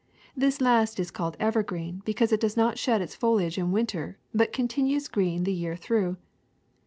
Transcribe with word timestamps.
This 0.35 0.59
last 0.61 0.99
is 0.99 1.11
called 1.11 1.37
evergreen 1.39 2.01
because 2.05 2.31
it 2.31 2.39
does 2.39 2.57
not 2.57 2.79
shed 2.79 3.03
its 3.03 3.13
foliage 3.13 3.59
in 3.59 3.71
winter, 3.71 4.17
but 4.33 4.51
continues 4.51 5.07
green 5.07 5.43
the 5.43 5.53
year 5.53 5.75
through. 5.75 6.17